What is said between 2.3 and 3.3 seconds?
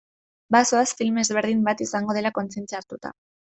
kontzientzia hartuta.